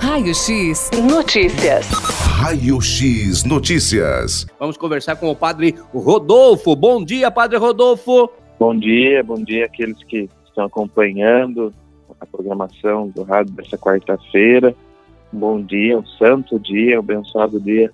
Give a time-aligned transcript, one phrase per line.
[0.00, 1.86] Raio X Notícias.
[1.90, 4.46] Raio X Notícias.
[4.58, 6.74] Vamos conversar com o padre Rodolfo.
[6.74, 8.30] Bom dia, padre Rodolfo.
[8.58, 11.72] Bom dia, bom dia àqueles que estão acompanhando
[12.18, 14.74] a programação do rádio desta quarta-feira.
[15.30, 17.92] Bom dia, um santo dia, um abençoado dia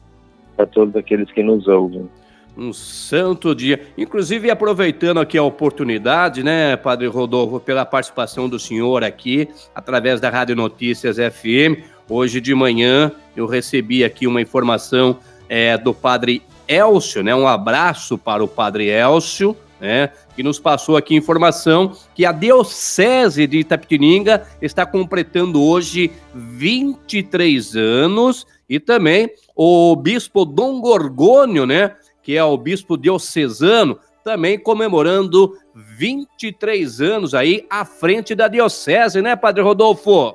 [0.57, 2.09] para todos aqueles que nos ouvem.
[2.57, 3.81] Um santo dia.
[3.99, 10.31] Inclusive, aproveitando aqui a oportunidade, né, Padre Rodolfo, pela participação do senhor aqui, através da
[10.31, 11.96] Rádio Notícias FM.
[12.09, 17.35] Hoje de manhã eu recebi aqui uma informação é, do Padre Elcio, né?
[17.35, 20.11] Um abraço para o Padre Elcio, né?
[20.35, 28.47] Que nos passou aqui informação que a Diocese de Itapetininga está completando hoje 23 anos
[28.69, 31.97] e também o Bispo Dom Gorgônio, né?
[32.27, 39.37] que é o bispo diocesano, também comemorando 23 anos aí à frente da diocese, né,
[39.37, 40.35] Padre Rodolfo?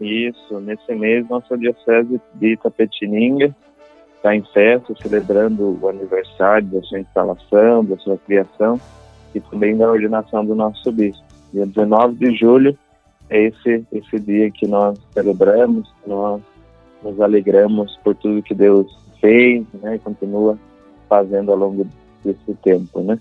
[0.00, 3.54] Isso, nesse mês nossa diocese de Itapetininga
[4.16, 8.80] está em festa, celebrando o aniversário da sua instalação, da sua criação
[9.34, 11.22] e também da ordenação do nosso bispo.
[11.52, 12.78] Dia 19 de julho
[13.30, 16.40] é esse, esse dia que nós celebramos, nós
[17.02, 18.86] nos alegramos por tudo que Deus
[19.20, 20.58] fez né, e continua
[21.08, 21.86] fazendo ao longo
[22.24, 23.18] desse tempo, né?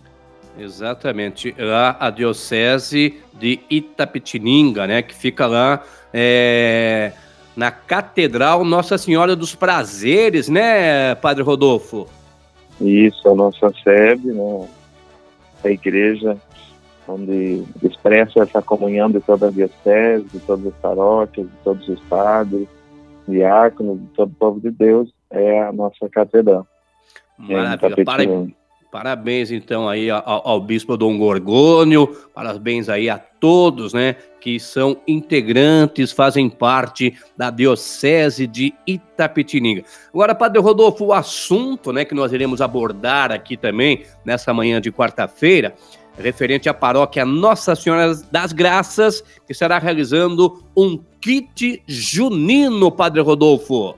[0.58, 1.56] Exatamente.
[1.58, 7.12] Lá a diocese de Itapetininga, né, que fica lá é,
[7.56, 12.08] na Catedral Nossa Senhora dos Prazeres, né, Padre Rodolfo?
[12.80, 14.68] Isso, a nossa sede, né,
[15.64, 16.38] a igreja
[17.08, 22.00] onde expressa essa comunhão de toda a diocese, de todas as paróquias, de todos os
[22.02, 22.68] padres,
[23.28, 26.68] diáconos, de todo o povo de Deus, é a nossa catedral.
[27.38, 28.06] Maravilha.
[28.06, 28.24] Para,
[28.92, 34.98] parabéns, então, aí ao, ao, Bispo Dom Gorgônio, parabéns aí a todos, né, que são
[35.08, 39.84] integrantes, fazem parte da Diocese de Itapetininga.
[40.14, 44.92] Agora, Padre Rodolfo, o assunto, né, que nós iremos abordar aqui também, nessa manhã de
[44.92, 45.76] quarta-feira,
[46.18, 53.96] referente à paróquia Nossa Senhora das Graças, que estará realizando um kit junino, Padre Rodolfo.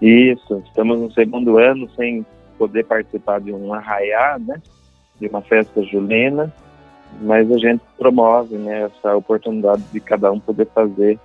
[0.00, 2.24] Isso, estamos no segundo ano sem
[2.58, 4.60] poder participar de um arraiá, né?
[5.20, 6.52] De uma festa julina,
[7.20, 8.82] mas a gente promove, né?
[8.82, 11.18] Essa oportunidade de cada um poder fazer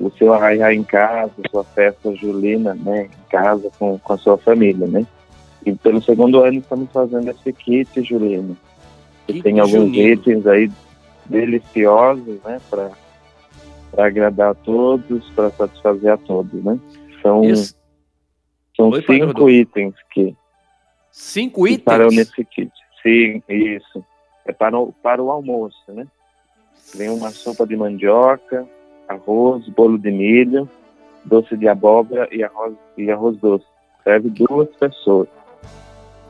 [0.00, 3.04] o seu arraiá em casa, sua festa julina, né?
[3.04, 5.06] Em casa com, com a sua família, né?
[5.64, 8.56] E pelo segundo ano estamos fazendo esse kit julino.
[9.26, 10.70] Que tem alguns itens aí
[11.26, 12.60] deliciosos, né?
[12.68, 12.90] Para
[13.96, 16.78] agradar a todos, para satisfazer a todos, né?
[17.22, 17.80] São Isso
[18.76, 20.34] são Oi, cinco itens que.
[21.12, 21.80] Cinco itens?
[21.80, 22.72] Estarão nesse kit.
[23.02, 24.04] Sim, isso.
[24.46, 26.06] É para o, para o almoço, né?
[26.96, 28.66] Vem uma sopa de mandioca,
[29.06, 30.68] arroz, bolo de milho,
[31.24, 33.64] doce de abóbora e arroz, e arroz doce.
[34.02, 35.28] Serve duas pessoas.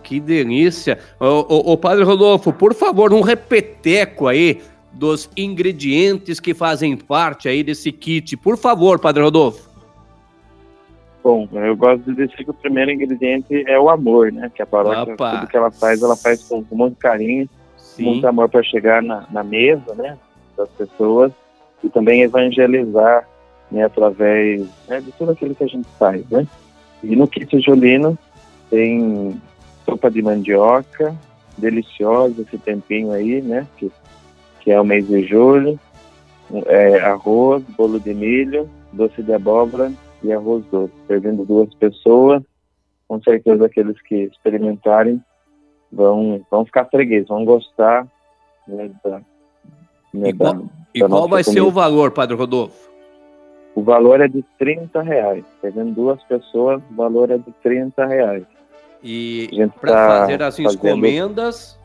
[0.02, 0.98] Que delícia!
[1.18, 4.60] Ô, Padre Rodolfo, por favor, um repeteco aí
[4.92, 8.36] dos ingredientes que fazem parte aí desse kit.
[8.36, 9.71] Por favor, Padre Rodolfo.
[11.22, 14.50] Bom, eu gosto de dizer que o primeiro ingrediente é o amor, né?
[14.52, 15.36] Que a paróquia, Opa.
[15.36, 18.04] tudo que ela faz, ela faz com, muito carinho, Sim.
[18.06, 20.18] muito amor para chegar na, na, mesa, né?
[20.56, 21.30] Das pessoas
[21.82, 23.28] e também evangelizar,
[23.70, 23.84] né?
[23.84, 26.44] Através né, de tudo aquilo que a gente faz, né?
[27.04, 28.18] E no kit julino
[28.68, 29.40] tem
[29.84, 31.14] sopa de mandioca,
[31.56, 33.64] deliciosa esse tempinho aí, né?
[33.76, 33.92] Que,
[34.60, 35.78] que é o mês de julho,
[36.66, 42.42] é, arroz, bolo de milho, doce de abóbora e arroz doce, servindo duas pessoas.
[43.08, 45.22] Com certeza aqueles que experimentarem
[45.90, 48.06] vão, vão ficar fregueses, vão gostar
[48.66, 49.20] né, da,
[50.14, 50.62] né, e qual, da,
[50.94, 51.60] e da qual vai comida.
[51.60, 52.90] ser o valor, Padre Rodolfo?
[53.74, 55.44] O valor é de 30 reais.
[55.60, 58.44] Servindo duas pessoas, o valor é de 30 reais.
[59.02, 59.48] E
[59.80, 60.74] para tá fazer as fazendo...
[60.74, 61.78] encomendas?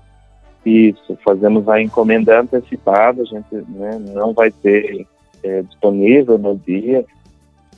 [0.65, 5.07] Isso, fazemos a encomenda antecipada, a gente né, não vai ter
[5.41, 7.05] é, disponível no dia,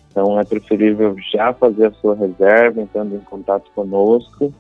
[0.09, 4.53] então é preferível já fazer a sua reserva, entrando em contato conosco.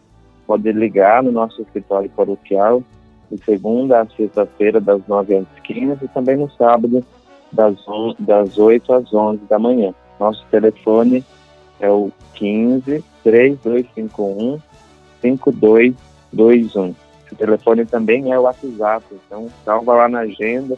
[0.45, 2.83] Pode ligar no nosso escritório paroquial
[3.31, 7.03] de segunda a sexta-feira, das 9 às 15 e também no sábado,
[7.51, 7.75] das,
[8.19, 9.93] das 8 às 11 da manhã.
[10.19, 11.23] Nosso telefone
[11.79, 14.59] é o 15 3251
[15.21, 16.95] 5221.
[17.25, 20.75] Esse telefone também é o WhatsApp, então salva lá na agenda,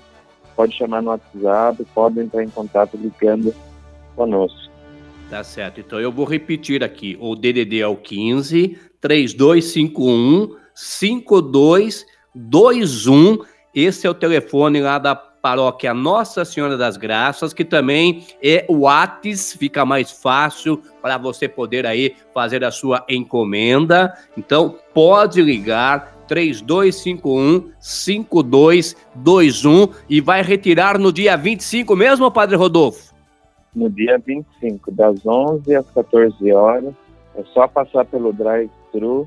[0.55, 3.53] pode chamar no WhatsApp, pode entrar em contato ligando
[4.15, 4.71] conosco.
[5.29, 5.79] Tá certo.
[5.79, 7.15] Então eu vou repetir aqui.
[7.19, 13.39] O DDD é o 15 3251 5221.
[13.73, 18.87] Esse é o telefone lá da paróquia Nossa Senhora das Graças, que também é o
[18.87, 24.13] Ates, fica mais fácil para você poder aí fazer a sua encomenda.
[24.37, 33.10] Então, pode ligar 3251 5221 e vai retirar no dia 25 mesmo, Padre Rodolfo?
[33.73, 36.93] No dia 25, das 11 às 14 horas.
[37.35, 39.25] É só passar pelo drive-thru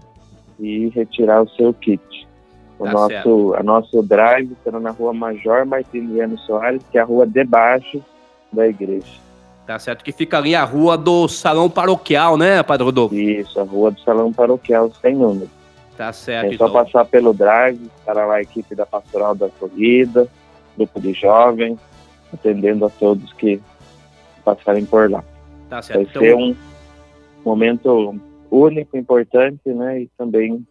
[0.61, 2.29] e retirar o seu kit.
[2.79, 7.05] O tá nosso, a nosso drive será na rua Major Martiniano Soares, que é a
[7.05, 8.02] rua debaixo
[8.52, 9.25] da igreja.
[9.67, 13.14] Tá certo, que fica ali a rua do Salão Paroquial, né, Padre Rodolfo?
[13.14, 15.49] Isso, a rua do Salão Paroquial, sem número.
[15.97, 16.52] Tá certo.
[16.52, 16.85] É só então.
[16.85, 20.29] passar pelo drive, estará lá a equipe da Pastoral da Corrida,
[20.76, 21.79] grupo de jovens,
[22.32, 23.61] atendendo a todos que
[24.44, 25.25] passarem por lá.
[25.69, 25.99] Tá certo.
[25.99, 26.23] Vai então...
[26.23, 26.56] ser um
[27.44, 28.14] momento
[28.50, 30.64] único, importante, né, e também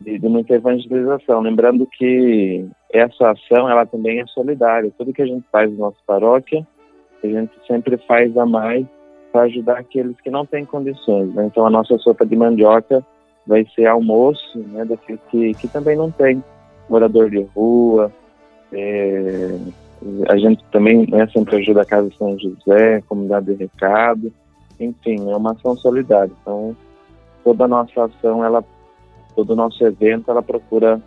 [0.00, 1.40] de, de, muita evangelização.
[1.40, 4.92] Lembrando que essa ação, ela também é solidária.
[4.98, 6.66] Tudo que a gente faz na nossa paróquia,
[7.22, 8.84] a gente sempre faz a mais
[9.30, 11.32] para ajudar aqueles que não têm condições.
[11.34, 11.46] Né?
[11.46, 13.04] Então, a nossa sopa de mandioca
[13.46, 16.42] vai ser almoço, né, daqueles que, que também não tem,
[16.88, 18.12] morador de rua.
[18.72, 19.58] É,
[20.28, 24.32] a gente também né, sempre ajuda a Casa São José, comunidade de recado.
[24.78, 26.32] Enfim, é uma ação solidária.
[26.42, 26.76] Então,
[27.44, 28.64] toda a nossa ação, ela,
[29.34, 31.00] todo o nosso evento, ela procura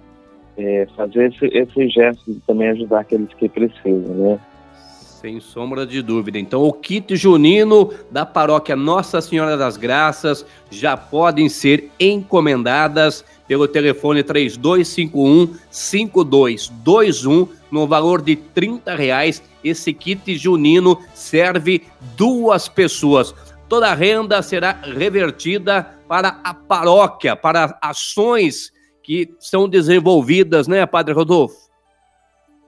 [0.58, 4.40] é, fazer esse, esse gesto de também ajudar aqueles que precisam, né?
[4.74, 6.38] Sem sombra de dúvida.
[6.38, 13.68] Então, o kit junino da paróquia Nossa Senhora das Graças já podem ser encomendadas pelo
[13.68, 19.42] telefone 3251 5221 no valor de 30 reais.
[19.64, 21.84] Esse kit junino serve
[22.16, 23.34] duas pessoas.
[23.68, 28.72] Toda a renda será revertida para a paróquia, para ações
[29.04, 31.56] que são desenvolvidas, né, Padre Rodolfo?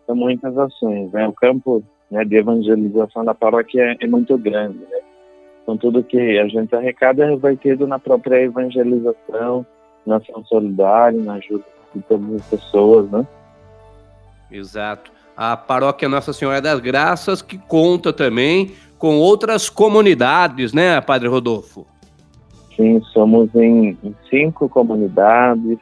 [0.06, 1.28] São muitas ações, né?
[1.28, 5.00] O campo né, de evangelização da paróquia é, é muito grande, né?
[5.64, 9.66] Então, tudo que a gente arrecada é revertido na própria evangelização,
[10.06, 13.28] na ação solidária, na ajuda de todas as pessoas, né?
[14.52, 15.12] Exato.
[15.36, 21.86] A paróquia Nossa Senhora das Graças, que conta também com outras comunidades, né, Padre Rodolfo?
[22.76, 25.78] Sim, somos em, em cinco comunidades,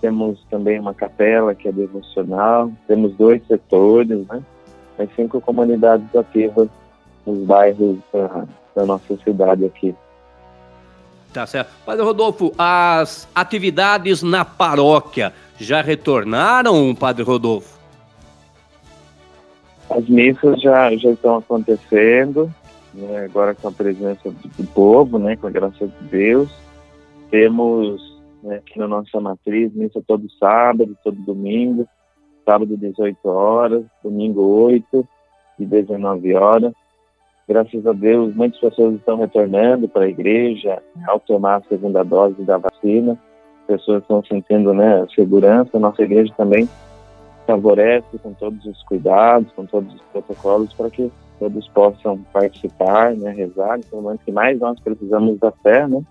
[0.00, 4.42] temos também uma capela que é devocional, temos dois setores, né?
[4.96, 6.68] Tem cinco comunidades ativas
[7.24, 8.44] nos bairros da,
[8.74, 9.94] da nossa cidade aqui.
[11.32, 11.70] Tá certo.
[11.86, 17.81] Padre Rodolfo, as atividades na paróquia já retornaram, Padre Rodolfo?
[19.94, 22.50] As missas já, já estão acontecendo,
[22.94, 26.50] né, agora com a presença do, povo, né, com a graça de Deus.
[27.30, 28.00] Temos
[28.42, 31.86] né, aqui na nossa matriz missa todo sábado, todo domingo,
[32.44, 35.06] sábado 18 horas, domingo 8
[35.58, 36.72] e 19 horas.
[37.46, 42.42] Graças a Deus, muitas pessoas estão retornando para a igreja ao tomar a segunda dose
[42.44, 43.18] da vacina.
[43.66, 45.78] Pessoas estão sentindo né, segurança.
[45.78, 46.66] Nossa igreja também
[47.46, 53.30] favorece com todos os cuidados, com todos os protocolos para que todos possam participar, né,
[53.30, 56.02] rezar, no momento que mais nós precisamos da fé, né,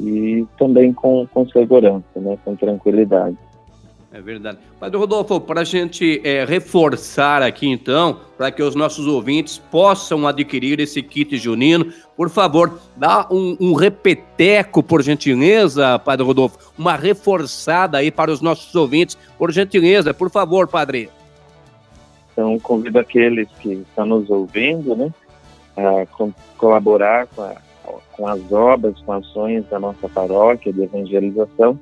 [0.00, 3.36] e também com, com segurança, né, com tranquilidade.
[4.14, 4.58] É verdade.
[4.78, 10.26] Padre Rodolfo, para a gente é, reforçar aqui então, para que os nossos ouvintes possam
[10.26, 16.94] adquirir esse kit junino, por favor, dá um, um, repeteco, por gentileza, Padre Rodolfo, uma
[16.94, 21.08] reforçada aí para os nossos ouvintes, por gentileza, por favor, Padre.
[22.32, 25.10] Então, convido aqueles que estão nos ouvindo, né,
[25.74, 26.06] a
[26.58, 27.54] colaborar com, a,
[28.12, 31.80] com as obras, com ações da nossa paróquia de evangelização,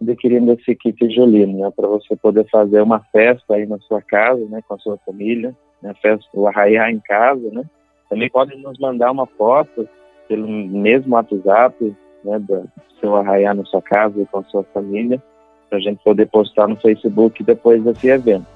[0.00, 4.44] adquirindo esse kit Julino, né, para você poder fazer uma festa aí na sua casa,
[4.46, 7.62] né, com a sua família, né, festa do Arraiá em casa, né.
[8.08, 9.88] Também podem nos mandar uma foto
[10.28, 15.22] pelo mesmo WhatsApp, né, do seu Arraiá na sua casa e com a sua família,
[15.68, 18.46] para a gente poder postar no Facebook depois desse evento.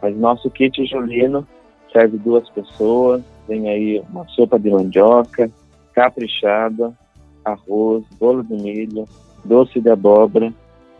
[0.00, 1.46] Mas nosso kit Julino
[1.92, 5.50] serve duas pessoas, tem aí uma sopa de mandioca,
[5.92, 6.92] caprichada,
[7.44, 9.04] arroz, bolo de milho,
[9.44, 10.52] doce de abóbora,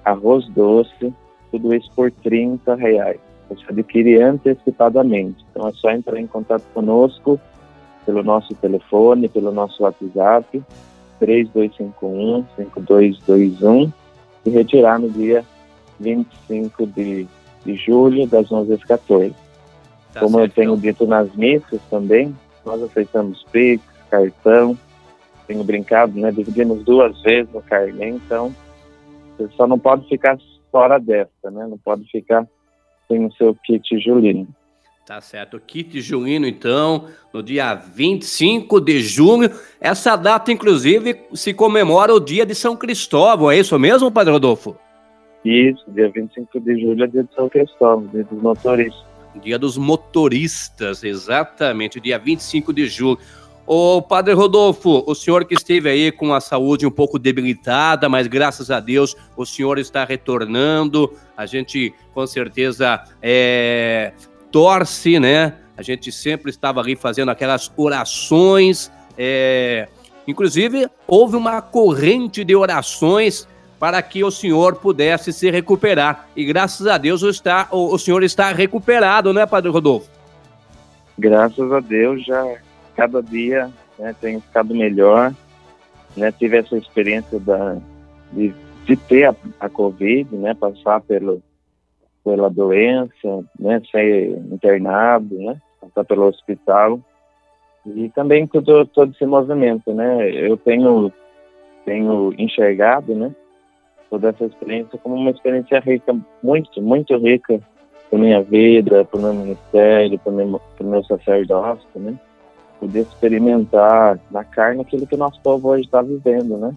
[0.04, 1.12] arroz doce,
[1.50, 3.20] tudo isso por 30 reais.
[3.48, 5.44] Você adquire antecipadamente.
[5.50, 7.38] Então é só entrar em contato conosco
[8.06, 10.62] pelo nosso telefone, pelo nosso WhatsApp,
[11.20, 13.92] 3251-5221
[14.46, 15.44] e retirar no dia
[15.98, 17.28] 25 de,
[17.64, 19.34] de julho, das 11 às 14.
[20.12, 20.50] Tá Como certo.
[20.50, 24.76] eu tenho dito nas missas também, nós aceitamos Pix, cartão,
[25.46, 26.32] tenho brincado, né?
[26.32, 28.52] Dividimos duas vezes no carnê, então
[29.40, 30.38] você só não pode ficar
[30.70, 31.66] fora dessa, né?
[31.66, 32.46] Não pode ficar
[33.08, 34.48] sem o seu kit Julino.
[35.10, 35.58] Tá certo.
[35.58, 39.50] Kit junino, então, no dia 25 de junho.
[39.80, 43.50] Essa data, inclusive, se comemora o dia de São Cristóvão.
[43.50, 44.76] É isso mesmo, Padre Rodolfo?
[45.44, 49.04] Isso, dia 25 de julho é dia de São Cristóvão, dia dos motoristas.
[49.42, 53.18] Dia dos motoristas, exatamente, dia 25 de julho.
[53.72, 58.26] Ô, Padre Rodolfo, o senhor que esteve aí com a saúde um pouco debilitada, mas
[58.26, 61.16] graças a Deus o senhor está retornando.
[61.36, 64.12] A gente, com certeza, é,
[64.50, 65.54] torce, né?
[65.76, 68.90] A gente sempre estava ali fazendo aquelas orações.
[69.16, 69.86] É...
[70.26, 73.46] Inclusive, houve uma corrente de orações
[73.78, 76.28] para que o senhor pudesse se recuperar.
[76.34, 80.10] E graças a Deus o, está, o, o senhor está recuperado, né, Padre Rodolfo?
[81.16, 82.44] Graças a Deus, já
[83.00, 85.32] cada dia né, tem ficado melhor.
[86.14, 87.78] Né, tive essa experiência da,
[88.32, 88.52] de,
[88.84, 91.40] de ter a, a Covid, né, passar pelo,
[92.22, 97.00] pela doença, né, ser internado, né, passar pelo hospital
[97.86, 101.10] e também todo, todo esse movimento, né, eu tenho
[101.86, 103.34] tenho enxergado, né,
[104.10, 107.60] toda essa experiência como uma experiência rica, muito, muito rica
[108.10, 112.18] para minha vida, para o meu ministério, para o meu, meu sacerdócio, né,
[112.80, 116.74] poder experimentar na carne aquilo que o nosso povo hoje está vivendo, né,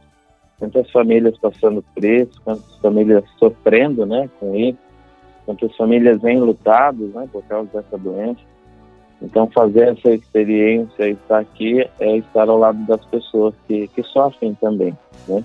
[0.59, 4.77] quantas famílias passando isso, quantas famílias sofrendo, né, com isso,
[5.45, 8.41] quantas famílias vêm lutadas né, por causa dessa doença.
[9.21, 14.53] Então, fazer essa experiência, estar aqui, é estar ao lado das pessoas que, que sofrem
[14.55, 14.97] também.
[15.27, 15.43] Né?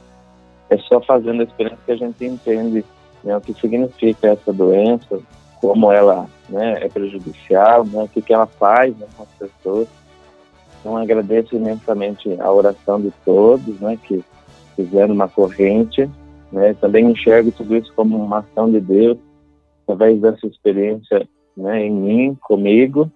[0.68, 2.84] É só fazendo a experiência que a gente entende
[3.22, 5.20] né, o que significa essa doença,
[5.60, 9.88] como ela né, é prejudicial, né, o que, que ela faz né, com as pessoas.
[10.80, 14.25] Então, agradeço imensamente a oração de todos né, que
[14.76, 16.08] fizeram uma corrente.
[16.50, 19.18] Né, também enxergo tudo isso como uma ação de Deus
[19.82, 23.11] através dessa experiência né, em mim, comigo,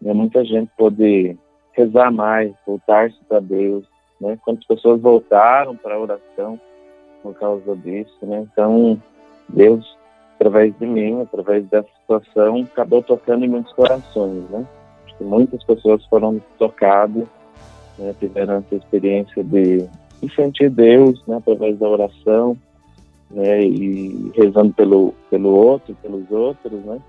[0.00, 1.36] né, muita gente pôde
[1.72, 3.84] rezar mais, voltar-se para Deus.
[4.20, 4.38] Né?
[4.42, 6.58] Quantas pessoas voltaram para a oração
[7.22, 8.16] por causa disso.
[8.22, 8.46] Né?
[8.50, 9.00] Então,
[9.48, 9.96] Deus,
[10.34, 14.48] através de mim, através dessa situação, acabou tocando em muitos corações.
[14.50, 14.66] Né?
[15.18, 17.24] Que muitas pessoas foram tocadas,
[17.98, 19.86] né, tiveram essa experiência de,
[20.22, 22.56] de sentir Deus né, através da oração,
[23.30, 27.00] né, e rezando pelo, pelo outro, pelos outros, né,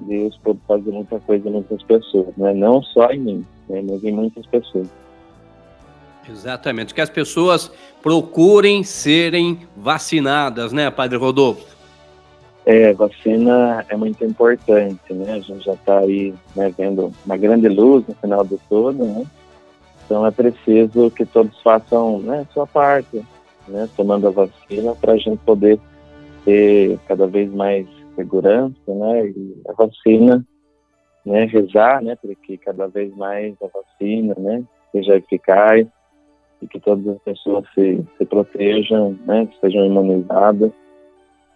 [0.00, 4.04] Deus pode fazer muita coisa em muitas pessoas, né, não só em mim, né, mas
[4.04, 4.88] em muitas pessoas.
[6.28, 7.70] Exatamente, que as pessoas
[8.02, 11.75] procurem serem vacinadas, né, Padre Rodolfo?
[12.66, 15.34] É, vacina é muito importante, né?
[15.34, 19.26] A gente já está aí né, vendo uma grande luz no final do túnel, né?
[20.04, 23.24] Então é preciso que todos façam né, sua parte,
[23.68, 25.80] né, tomando a vacina para a gente poder
[26.44, 30.46] ter cada vez mais segurança, né, e a vacina,
[31.24, 35.86] né, rezar, né, para que cada vez mais a vacina, né, seja eficaz
[36.62, 40.70] e que todas as pessoas se, se protejam, né, que sejam imunizadas,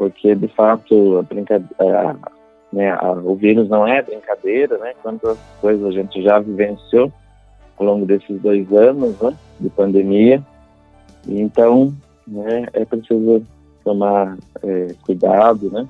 [0.00, 2.16] porque de fato a brincadeira,
[2.72, 7.12] né, a, o vírus não é brincadeira, né, quantas coisas a gente já vivenciou
[7.76, 10.42] ao longo desses dois anos, né, de pandemia,
[11.28, 11.92] então,
[12.26, 13.42] né, é preciso
[13.84, 15.86] tomar é, cuidado, né?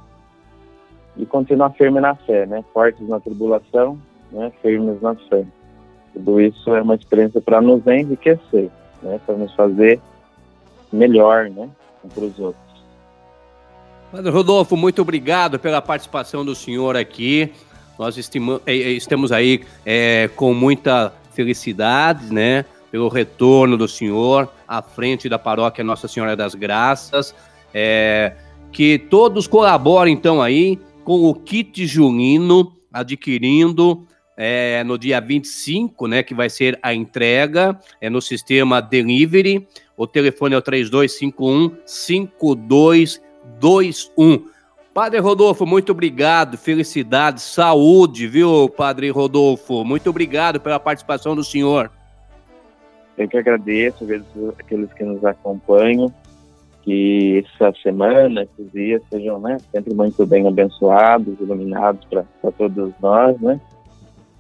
[1.16, 2.64] E continuar firme na fé, né?
[2.72, 3.98] Fortes na tribulação,
[4.32, 4.50] né?
[4.62, 5.44] Firmes na fé.
[6.14, 8.70] Tudo isso é uma experiência para nos enriquecer,
[9.02, 9.20] né?
[9.26, 10.00] Para nos fazer
[10.92, 11.68] melhor, né?
[12.14, 12.69] Para os outros.
[14.10, 17.52] Padre Rodolfo, muito obrigado pela participação do senhor aqui.
[17.96, 22.64] Nós estima, é, é, estamos aí é, com muita felicidade, né?
[22.90, 27.32] pelo retorno do Senhor à frente da paróquia Nossa Senhora das Graças.
[27.72, 28.32] É,
[28.72, 36.24] que todos colaborem, então, aí com o kit junino, adquirindo é, no dia 25, né,
[36.24, 39.68] que vai ser a entrega, é no sistema delivery.
[39.96, 41.76] O telefone é o 3251
[43.60, 44.50] 5221.
[44.92, 49.84] Padre Rodolfo, muito obrigado, felicidade, saúde, viu, Padre Rodolfo?
[49.84, 51.90] Muito obrigado pela participação do senhor.
[53.16, 54.04] Eu que agradeço
[54.58, 56.12] aqueles que nos acompanham,
[56.82, 63.38] que essa semana, esses dias sejam né, sempre muito bem abençoados, iluminados para todos nós,
[63.40, 63.60] né?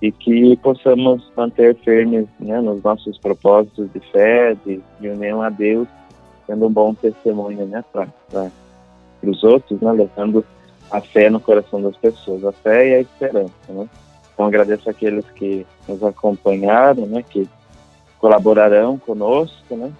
[0.02, 5.50] E que possamos manter firmes né, nos nossos propósitos de fé, de, de união a
[5.50, 5.86] Deus,
[6.46, 7.84] sendo um bom testemunho né,
[9.20, 10.44] para os outros, né, levando
[10.90, 13.52] a fé no coração das pessoas, a fé e a esperança.
[13.68, 13.88] Né?
[14.32, 17.48] Então agradeço aqueles que nos acompanharam, né, que
[18.18, 19.90] colaborarão conosco, né?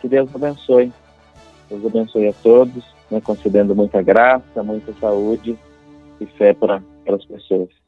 [0.00, 0.92] Que Deus abençoe.
[1.68, 3.20] Deus abençoe a todos, né?
[3.20, 5.58] concedendo muita graça, muita saúde
[6.20, 7.79] e fé para as pessoas.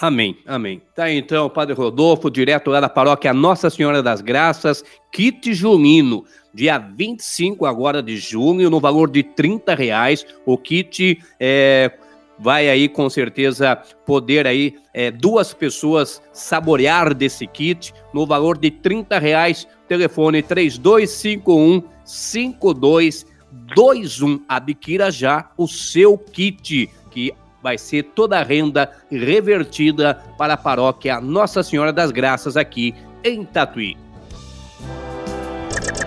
[0.00, 0.80] Amém, amém.
[0.94, 6.78] Tá então, Padre Rodolfo, direto lá da paróquia Nossa Senhora das Graças, kit junino, dia
[6.78, 10.24] 25 agora de junho, no valor de 30 reais.
[10.46, 11.90] O kit é,
[12.38, 13.76] vai aí com certeza
[14.06, 19.66] poder aí é, duas pessoas saborear desse kit no valor de 30 reais.
[19.88, 24.44] Telefone 3251 5221.
[24.48, 27.34] Adquira já o seu kit, que
[27.68, 33.44] vai ser toda a renda revertida para a paróquia Nossa Senhora das Graças aqui em
[33.44, 33.94] Tatuí.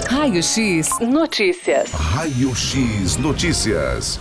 [0.10, 1.92] Raio X Notícias.
[1.92, 4.20] Raio X Notícias.